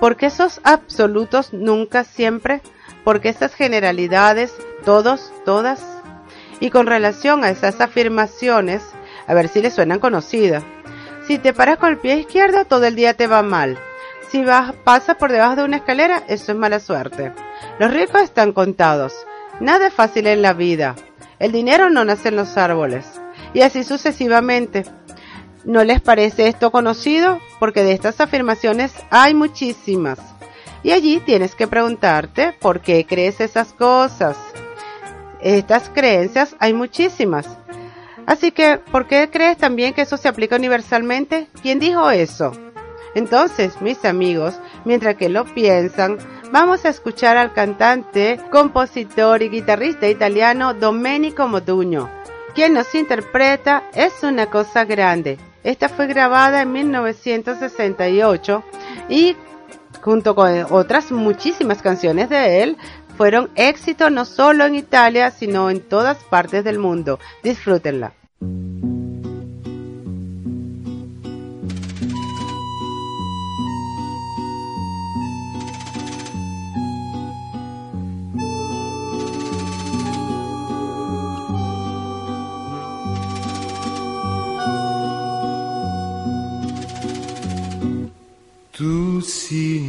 [0.00, 2.62] Porque esos absolutos nunca, siempre,
[3.04, 4.52] porque esas generalidades,
[4.84, 5.86] todos, todas.
[6.58, 8.82] Y con relación a esas afirmaciones,
[9.28, 10.64] a ver si les suenan conocidas.
[11.28, 13.78] Si te paras con el pie izquierdo, todo el día te va mal.
[14.30, 17.34] Si vas, pasas por debajo de una escalera, eso es mala suerte.
[17.78, 19.12] Los ricos están contados.
[19.60, 20.96] Nada es fácil en la vida.
[21.38, 23.04] El dinero no nace en los árboles
[23.52, 24.86] y así sucesivamente.
[25.66, 27.38] ¿No les parece esto conocido?
[27.60, 30.18] Porque de estas afirmaciones hay muchísimas.
[30.82, 34.38] Y allí tienes que preguntarte por qué crees esas cosas.
[35.42, 37.46] Estas creencias hay muchísimas.
[38.28, 41.48] Así que, ¿por qué crees también que eso se aplica universalmente?
[41.62, 42.52] ¿Quién dijo eso?
[43.14, 46.18] Entonces, mis amigos, mientras que lo piensan,
[46.52, 52.10] vamos a escuchar al cantante, compositor y guitarrista italiano Domenico Modugno,
[52.54, 55.38] quien nos interpreta Es una cosa grande.
[55.64, 58.62] Esta fue grabada en 1968
[59.08, 59.36] y
[60.02, 62.76] junto con otras muchísimas canciones de él,
[63.16, 67.18] fueron éxito no solo en Italia, sino en todas partes del mundo.
[67.42, 68.17] Disfrútenla.
[68.40, 68.46] Tu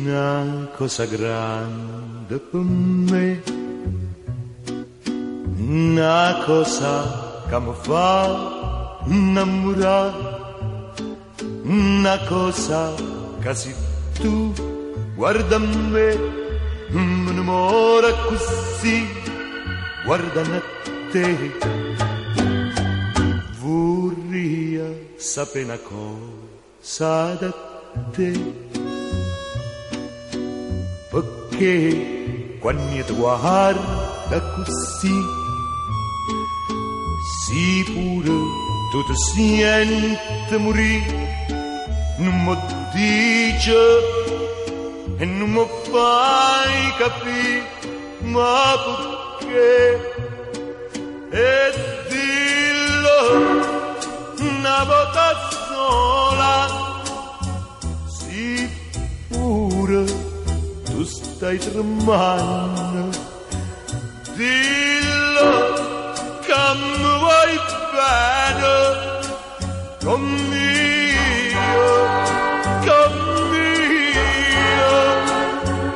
[0.01, 3.43] una cosa grande per me,
[5.59, 10.13] una cosa mi fa innamorare,
[11.63, 12.93] una cosa
[13.55, 13.73] se
[14.19, 14.53] tu
[15.15, 16.15] guarda me,
[16.89, 19.07] mi innamora così,
[20.05, 20.61] guarda a
[21.11, 21.57] te.
[23.59, 27.51] Vorrei sapere una cosa da
[28.11, 28.31] te
[31.09, 35.47] perché quando ti guarda così
[37.21, 38.35] si pure
[38.91, 41.45] tu ti senti morire
[42.17, 42.55] non mi
[42.93, 43.77] dice
[45.17, 47.63] e non mi fai capire
[48.21, 50.17] ma perché
[51.31, 51.73] e
[52.09, 53.19] dillo
[54.39, 55.27] una volta
[55.67, 56.53] sola
[58.07, 58.69] si
[59.27, 60.03] pure
[60.85, 63.09] tu stai tremando.
[64.35, 64.88] Dillo
[66.69, 67.55] che mi vuoi
[67.95, 68.73] bene,
[70.03, 71.63] conmigo,
[72.85, 74.27] conmigo,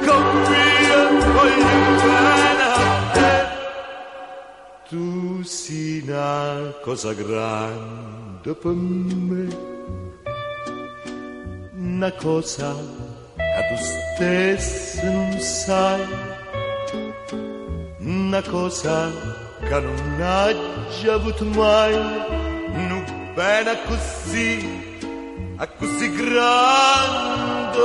[0.05, 0.97] conmigo
[1.33, 3.33] voglio bene a te.
[4.89, 9.47] Tu sei una cosa grande per me,
[11.75, 13.75] una cosa a tu
[14.15, 16.01] stesso non sai
[17.99, 19.11] una cosa
[19.69, 21.93] Canonnaggia mai
[22.87, 23.03] non
[23.33, 24.97] bene così,
[25.57, 27.81] a così grande.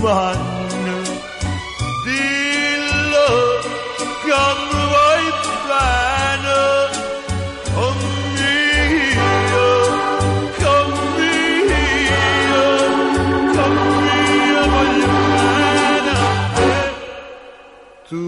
[0.00, 0.98] Vanno
[2.04, 3.30] dillo
[4.70, 5.26] mi vuoi
[5.66, 6.62] bene
[7.74, 7.96] con
[8.38, 9.70] mio
[10.62, 10.88] con
[14.46, 14.62] mio
[15.34, 16.16] bene
[18.08, 18.22] tu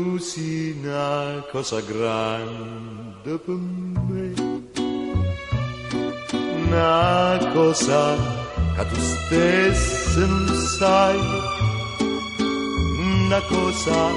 [1.52, 3.60] cosa grande per
[6.68, 8.02] me cosa
[8.76, 11.18] che tu stesso non sai
[12.98, 14.10] una cosa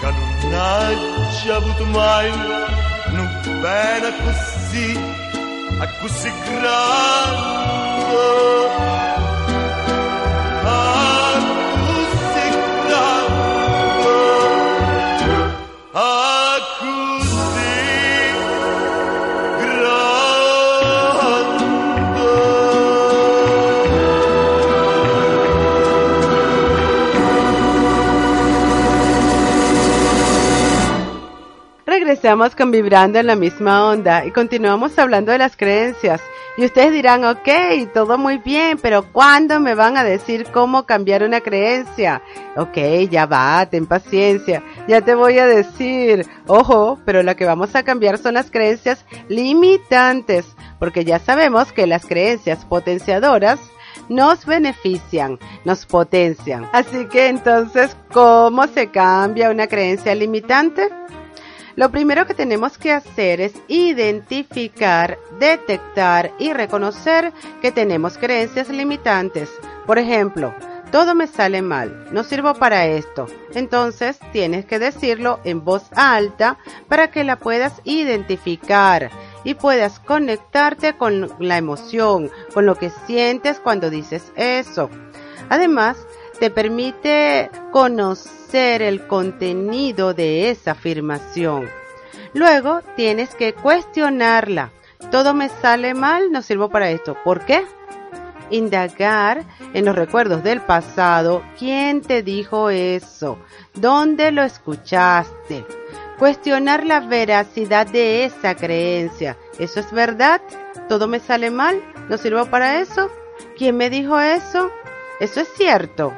[0.00, 0.96] che non hai
[1.42, 2.30] già avuto mai,
[3.12, 3.28] non
[3.60, 4.98] bene così,
[5.78, 7.78] a così grande.
[32.18, 36.20] Estamos con Vibrando en la misma onda y continuamos hablando de las creencias.
[36.56, 37.48] Y ustedes dirán, ok,
[37.94, 42.20] todo muy bien, pero ¿cuándo me van a decir cómo cambiar una creencia?
[42.56, 42.76] Ok,
[43.08, 46.26] ya va, ten paciencia, ya te voy a decir.
[46.48, 50.44] Ojo, pero la que vamos a cambiar son las creencias limitantes,
[50.80, 53.60] porque ya sabemos que las creencias potenciadoras
[54.08, 56.68] nos benefician, nos potencian.
[56.72, 60.90] Así que entonces, ¿cómo se cambia una creencia limitante?
[61.78, 69.48] Lo primero que tenemos que hacer es identificar, detectar y reconocer que tenemos creencias limitantes.
[69.86, 70.52] Por ejemplo,
[70.90, 73.26] todo me sale mal, no sirvo para esto.
[73.54, 76.58] Entonces tienes que decirlo en voz alta
[76.88, 79.10] para que la puedas identificar
[79.44, 84.90] y puedas conectarte con la emoción, con lo que sientes cuando dices eso.
[85.48, 85.96] Además,
[86.40, 91.68] te permite conocer el contenido de esa afirmación.
[92.32, 94.70] Luego tienes que cuestionarla.
[95.10, 97.16] Todo me sale mal, no sirvo para esto.
[97.24, 97.64] ¿Por qué?
[98.50, 99.44] Indagar
[99.74, 101.42] en los recuerdos del pasado.
[101.58, 103.38] ¿Quién te dijo eso?
[103.74, 105.64] ¿Dónde lo escuchaste?
[106.18, 109.36] Cuestionar la veracidad de esa creencia.
[109.58, 110.40] ¿Eso es verdad?
[110.88, 111.80] ¿Todo me sale mal?
[112.08, 113.10] ¿No sirvo para eso?
[113.56, 114.70] ¿Quién me dijo eso?
[115.20, 116.12] ¿Eso es cierto?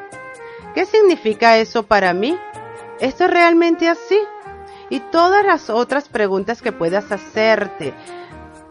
[0.75, 2.39] ¿Qué significa eso para mí?
[3.01, 4.19] ¿Esto es realmente así?
[4.89, 7.95] Y todas las otras preguntas que puedas hacerte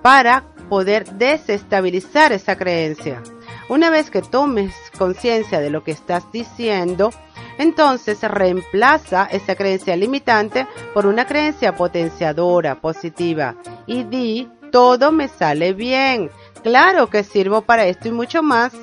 [0.02, 3.22] para poder desestabilizar esa creencia.
[3.70, 7.12] Una vez que tomes conciencia de lo que estás diciendo,
[7.58, 13.56] entonces reemplaza esa creencia limitante por una creencia potenciadora, positiva.
[13.86, 16.32] Y di, todo me sale bien.
[16.64, 18.74] Claro que sirvo para esto y mucho más.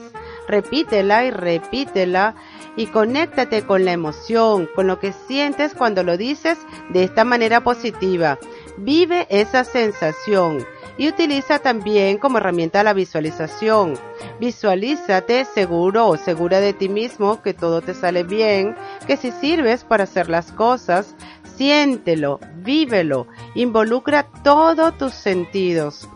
[0.48, 2.34] Repítela y repítela
[2.76, 6.58] y conéctate con la emoción, con lo que sientes cuando lo dices
[6.90, 8.38] de esta manera positiva.
[8.76, 10.66] Vive esa sensación
[10.98, 13.94] y utiliza también como herramienta la visualización.
[14.40, 18.74] Visualízate seguro o segura de ti mismo, que todo te sale bien,
[19.06, 21.14] que si sirves para hacer las cosas,
[21.56, 26.08] siéntelo, vívelo, involucra todos tus sentidos.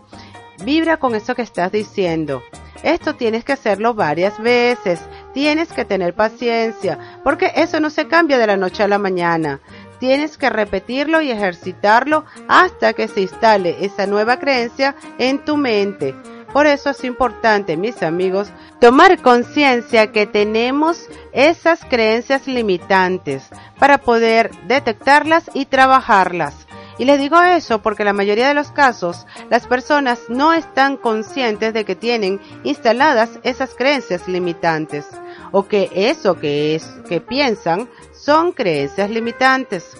[0.64, 2.42] Vibra con eso que estás diciendo.
[2.82, 5.00] Esto tienes que hacerlo varias veces
[5.32, 9.60] Tienes que tener paciencia, porque eso no se cambia de la noche a la mañana.
[9.98, 16.14] Tienes que repetirlo y ejercitarlo hasta que se instale esa nueva creencia en tu mente.
[16.52, 18.50] Por eso es importante, mis amigos,
[18.80, 26.66] tomar conciencia que tenemos esas creencias limitantes para poder detectarlas y trabajarlas.
[27.00, 31.72] Y les digo eso porque la mayoría de los casos las personas no están conscientes
[31.72, 35.06] de que tienen instaladas esas creencias limitantes
[35.50, 39.96] o que eso que es que piensan son creencias limitantes.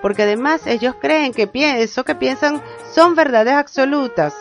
[0.00, 2.62] Porque además ellos creen que eso que piensan
[2.94, 4.32] son verdades absolutas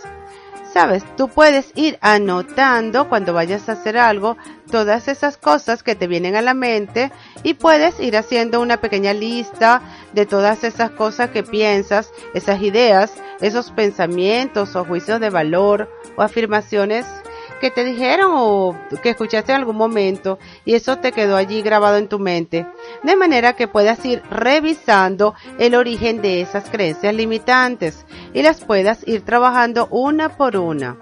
[0.75, 4.35] sabes, tú puedes ir anotando cuando vayas a hacer algo
[4.69, 7.13] todas esas cosas que te vienen a la mente
[7.43, 13.13] y puedes ir haciendo una pequeña lista de todas esas cosas que piensas, esas ideas,
[13.39, 17.05] esos pensamientos o juicios de valor o afirmaciones
[17.59, 21.97] que te dijeron o que escuchaste en algún momento y eso te quedó allí grabado
[21.97, 22.65] en tu mente.
[23.03, 29.07] De manera que puedas ir revisando el origen de esas creencias limitantes y las puedas
[29.07, 30.97] ir trabajando una por una.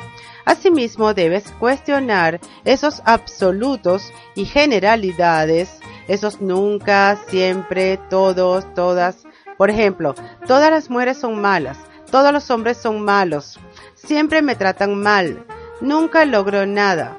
[0.46, 9.24] Asimismo, debes cuestionar esos absolutos y generalidades, esos nunca, siempre, todos, todas.
[9.58, 11.78] Por ejemplo, todas las mujeres son malas,
[12.12, 13.58] todos los hombres son malos,
[13.96, 15.46] siempre me tratan mal,
[15.84, 17.18] nunca logro nada.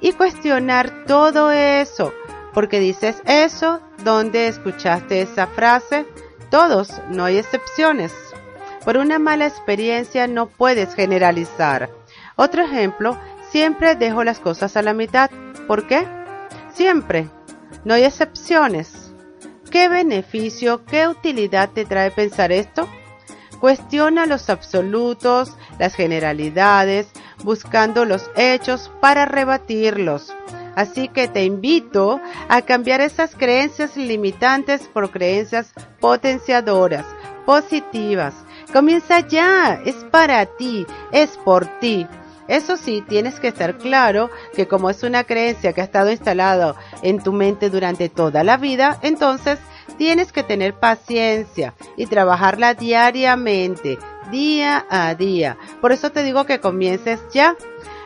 [0.00, 2.14] Y cuestionar todo eso,
[2.54, 6.06] porque dices eso, ¿dónde escuchaste esa frase?
[6.50, 8.14] Todos, no hay excepciones.
[8.84, 11.90] Por una mala experiencia no puedes generalizar.
[12.36, 13.18] Otro ejemplo,
[13.50, 15.30] siempre dejo las cosas a la mitad.
[15.66, 16.06] ¿Por qué?
[16.72, 17.28] Siempre.
[17.84, 19.12] No hay excepciones.
[19.70, 22.88] ¿Qué beneficio, qué utilidad te trae pensar esto?
[23.60, 27.08] Cuestiona los absolutos, las generalidades,
[27.44, 30.34] buscando los hechos para rebatirlos.
[30.74, 37.04] Así que te invito a cambiar esas creencias limitantes por creencias potenciadoras,
[37.44, 38.34] positivas.
[38.72, 42.06] Comienza ya, es para ti, es por ti.
[42.48, 46.74] Eso sí, tienes que estar claro que como es una creencia que ha estado instalada
[47.02, 49.58] en tu mente durante toda la vida, entonces
[49.98, 53.98] tienes que tener paciencia y trabajarla diariamente,
[54.30, 55.56] día a día.
[55.80, 57.56] Por eso te digo que comiences ya.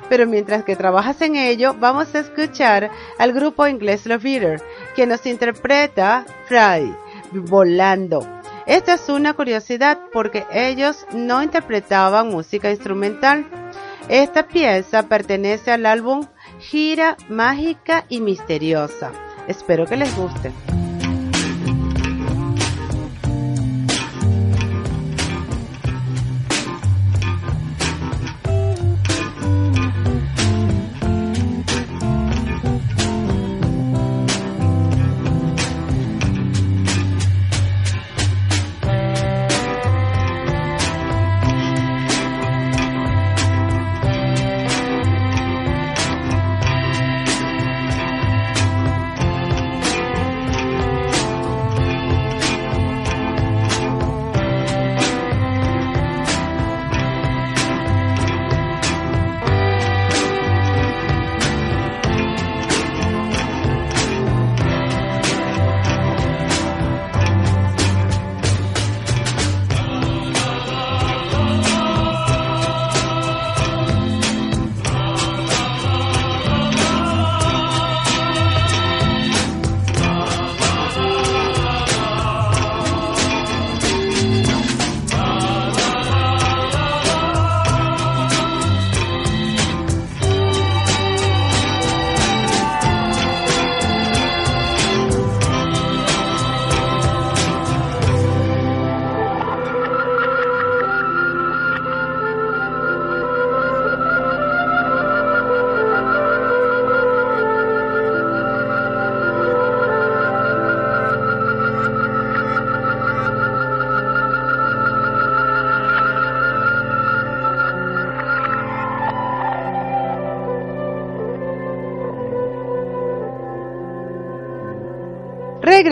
[0.09, 4.63] Pero mientras que trabajas en ello, vamos a escuchar al grupo inglés Love Eater,
[4.95, 6.95] que nos interpreta Fry,
[7.33, 8.27] volando.
[8.67, 13.47] Esta es una curiosidad porque ellos no interpretaban música instrumental.
[14.09, 16.27] Esta pieza pertenece al álbum
[16.59, 19.13] Gira Mágica y Misteriosa.
[19.49, 20.53] Espero que les guste.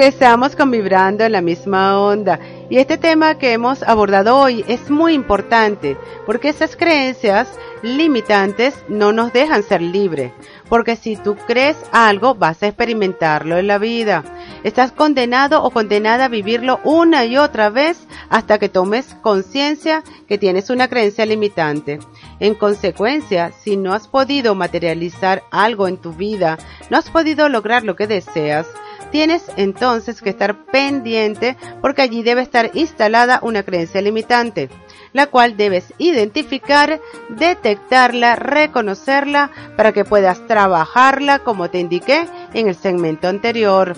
[0.01, 2.41] Regresamos con Vibrando en la misma onda.
[2.71, 5.95] Y este tema que hemos abordado hoy es muy importante
[6.25, 10.33] porque esas creencias limitantes no nos dejan ser libres.
[10.71, 14.25] Porque si tú crees algo, vas a experimentarlo en la vida.
[14.65, 20.39] Estás condenado o condenada a vivirlo una y otra vez hasta que tomes conciencia que
[20.39, 21.99] tienes una creencia limitante.
[22.39, 26.57] En consecuencia, si no has podido materializar algo en tu vida,
[26.89, 28.67] no has podido lograr lo que deseas,
[29.11, 34.69] Tienes entonces que estar pendiente porque allí debe estar instalada una creencia limitante,
[35.13, 42.77] la cual debes identificar, detectarla, reconocerla para que puedas trabajarla como te indiqué en el
[42.77, 43.97] segmento anterior.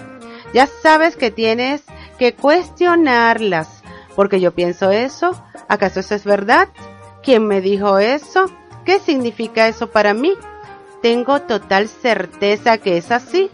[0.54, 1.82] Ya sabes que tienes
[2.18, 3.82] que cuestionarlas.
[4.14, 5.42] porque yo pienso eso?
[5.68, 6.68] ¿Acaso eso es verdad?
[7.22, 8.44] ¿Quién me dijo eso?
[8.84, 10.34] ¿Qué significa eso para mí?
[11.00, 13.50] Tengo total certeza que es así.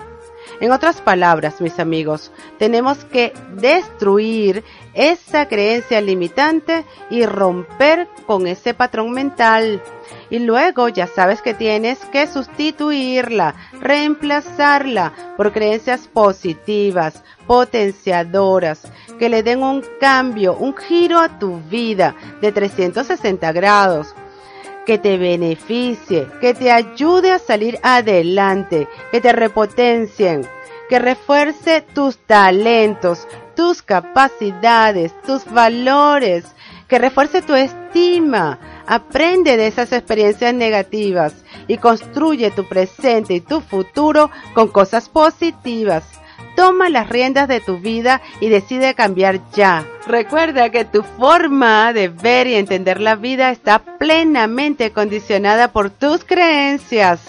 [0.60, 8.74] En otras palabras, mis amigos, tenemos que destruir esa creencia limitante y romper con ese
[8.74, 9.82] patrón mental.
[10.30, 18.82] Y luego ya sabes que tienes que sustituirla, reemplazarla por creencias positivas, potenciadoras,
[19.18, 24.14] que le den un cambio, un giro a tu vida de 360 grados
[24.88, 30.48] que te beneficie, que te ayude a salir adelante, que te repotencien,
[30.88, 36.46] que refuerce tus talentos, tus capacidades, tus valores,
[36.88, 38.58] que refuerce tu estima.
[38.86, 41.34] Aprende de esas experiencias negativas
[41.66, 46.04] y construye tu presente y tu futuro con cosas positivas.
[46.58, 49.86] Toma las riendas de tu vida y decide cambiar ya.
[50.08, 56.24] Recuerda que tu forma de ver y entender la vida está plenamente condicionada por tus
[56.24, 57.20] creencias.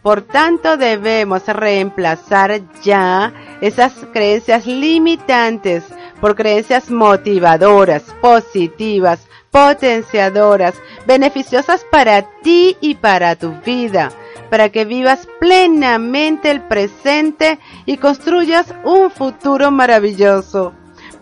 [0.00, 5.84] Por tanto, debemos reemplazar ya esas creencias limitantes
[6.18, 9.20] por creencias motivadoras, positivas,
[9.50, 10.76] potenciadoras,
[11.06, 14.10] beneficiosas para ti y para tu vida
[14.50, 20.72] para que vivas plenamente el presente y construyas un futuro maravilloso.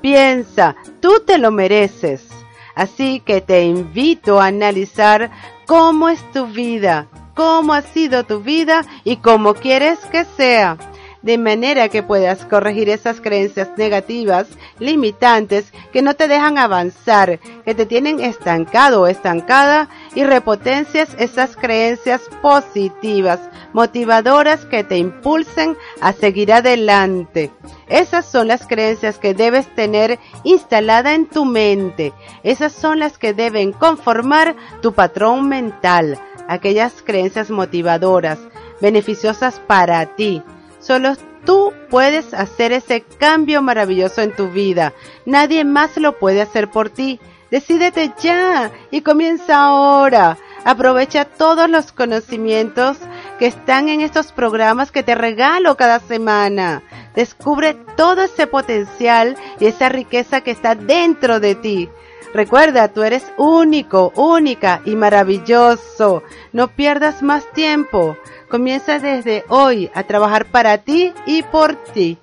[0.00, 2.28] Piensa, tú te lo mereces.
[2.74, 5.30] Así que te invito a analizar
[5.66, 10.76] cómo es tu vida, cómo ha sido tu vida y cómo quieres que sea
[11.22, 14.46] de manera que puedas corregir esas creencias negativas,
[14.78, 21.56] limitantes, que no te dejan avanzar, que te tienen estancado o estancada y repotencias esas
[21.56, 23.40] creencias positivas,
[23.72, 27.50] motivadoras que te impulsen a seguir adelante.
[27.88, 32.12] Esas son las creencias que debes tener instalada en tu mente.
[32.42, 38.38] Esas son las que deben conformar tu patrón mental, aquellas creencias motivadoras,
[38.80, 40.42] beneficiosas para ti
[40.80, 44.92] Solo tú puedes hacer ese cambio maravilloso en tu vida.
[45.24, 47.20] Nadie más lo puede hacer por ti.
[47.50, 50.36] Decídete ya y comienza ahora.
[50.64, 52.98] Aprovecha todos los conocimientos
[53.38, 56.82] que están en estos programas que te regalo cada semana.
[57.14, 61.88] Descubre todo ese potencial y esa riqueza que está dentro de ti.
[62.34, 66.22] Recuerda, tú eres único, única y maravilloso.
[66.52, 68.16] No pierdas más tiempo.
[68.48, 72.18] Comienza desde hoy a trabajar para ti y por ti.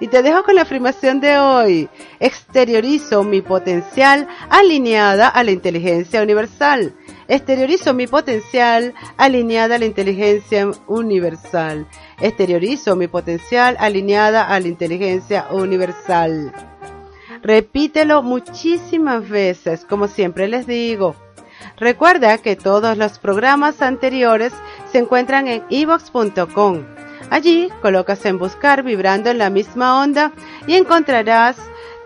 [0.00, 1.88] Y te dejo con la afirmación de hoy.
[2.18, 6.94] Exteriorizo mi potencial alineada a la inteligencia universal.
[7.28, 11.86] Exteriorizo mi potencial alineada a la inteligencia universal.
[12.20, 16.52] Exteriorizo mi potencial alineada a la inteligencia universal.
[17.42, 21.14] Repítelo muchísimas veces, como siempre les digo.
[21.80, 24.52] Recuerda que todos los programas anteriores
[24.92, 26.84] se encuentran en evox.com.
[27.30, 30.32] Allí colocas en buscar vibrando en la misma onda
[30.66, 31.56] y encontrarás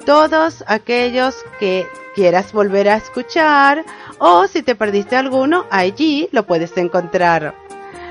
[0.07, 3.85] todos aquellos que quieras volver a escuchar
[4.19, 7.55] o si te perdiste alguno, allí lo puedes encontrar.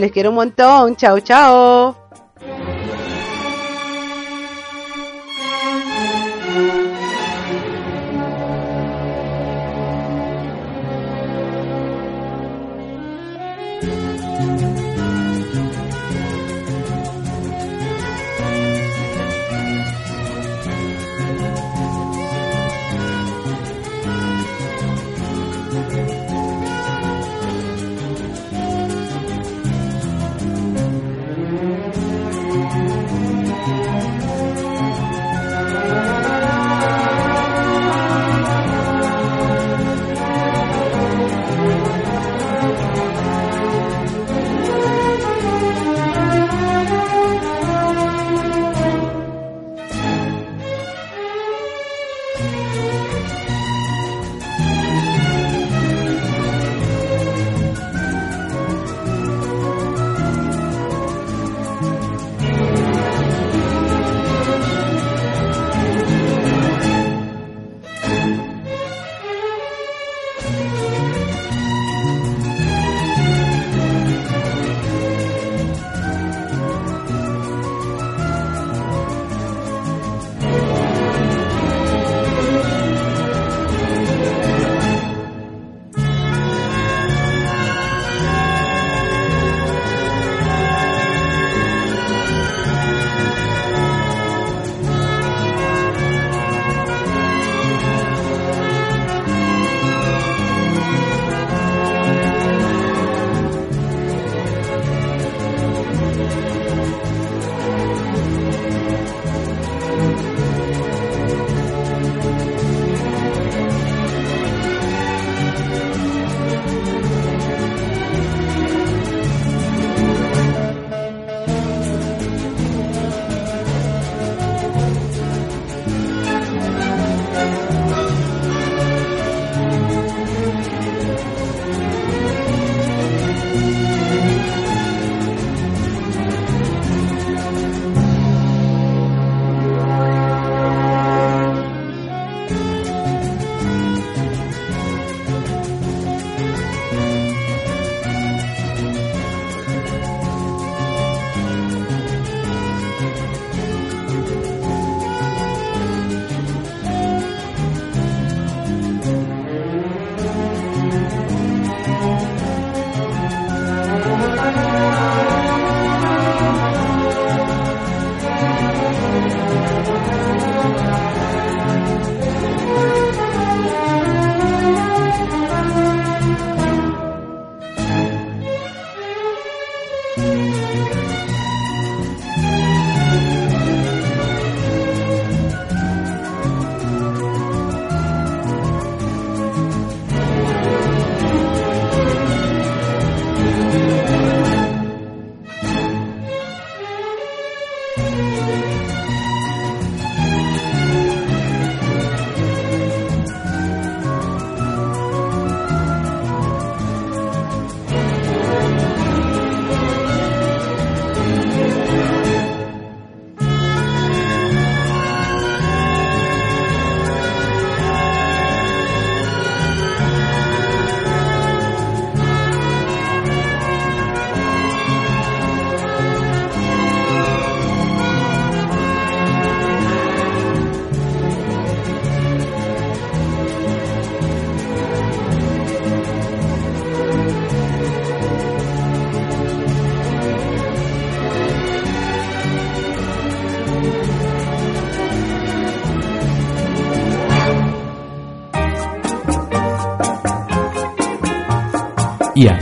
[0.00, 0.96] les quiere un montón.
[0.96, 2.03] Chao, chao.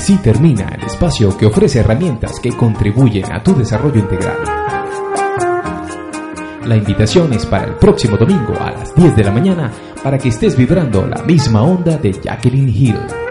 [0.02, 4.36] Así termina el espacio que ofrece herramientas que contribuyen a tu desarrollo integral.
[6.64, 9.70] La invitación es para el próximo domingo a las 10 de la mañana
[10.02, 13.21] para que estés vibrando la misma onda de Jacqueline Hill.